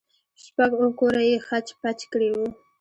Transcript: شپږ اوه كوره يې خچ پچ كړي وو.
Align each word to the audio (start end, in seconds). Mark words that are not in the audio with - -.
شپږ 0.43 0.71
اوه 0.77 0.89
كوره 0.99 1.21
يې 1.29 1.37
خچ 1.47 1.67
پچ 1.79 1.99
كړي 2.11 2.29
وو. 2.35 2.47